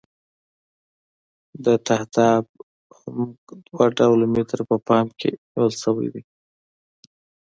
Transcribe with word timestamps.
د 1.65 1.67
تهداب 1.87 2.45
عمق 3.05 3.79
دوه 3.97 4.27
متره 4.35 4.63
په 4.69 4.77
پام 4.87 5.07
کې 5.19 5.31
نیول 5.53 5.73
شوی 5.83 6.07
دی 6.13 6.23